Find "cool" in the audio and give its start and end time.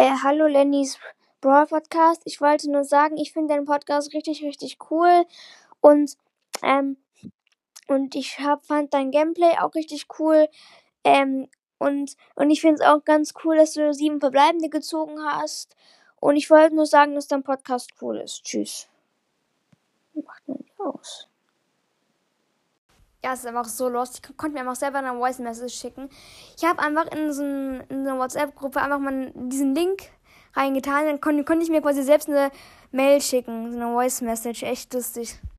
4.90-5.26, 10.18-10.48, 13.44-13.58, 18.00-18.20